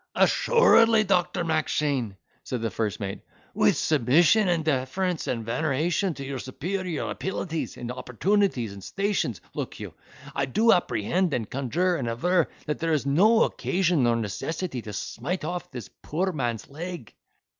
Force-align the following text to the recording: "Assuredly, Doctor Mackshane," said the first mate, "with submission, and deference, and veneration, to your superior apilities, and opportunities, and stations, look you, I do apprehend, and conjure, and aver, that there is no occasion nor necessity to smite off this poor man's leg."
"Assuredly, 0.15 1.03
Doctor 1.03 1.43
Mackshane," 1.43 2.15
said 2.43 2.63
the 2.63 2.71
first 2.71 2.99
mate, 2.99 3.19
"with 3.53 3.77
submission, 3.77 4.47
and 4.47 4.65
deference, 4.65 5.27
and 5.27 5.45
veneration, 5.45 6.15
to 6.15 6.25
your 6.25 6.39
superior 6.39 7.07
apilities, 7.11 7.77
and 7.77 7.91
opportunities, 7.91 8.73
and 8.73 8.83
stations, 8.83 9.41
look 9.53 9.79
you, 9.79 9.93
I 10.33 10.47
do 10.47 10.71
apprehend, 10.71 11.35
and 11.35 11.47
conjure, 11.47 11.97
and 11.97 12.07
aver, 12.07 12.49
that 12.65 12.79
there 12.79 12.93
is 12.93 13.05
no 13.05 13.43
occasion 13.43 14.01
nor 14.01 14.15
necessity 14.15 14.81
to 14.81 14.91
smite 14.91 15.43
off 15.45 15.69
this 15.69 15.91
poor 16.01 16.31
man's 16.31 16.67
leg." 16.67 17.13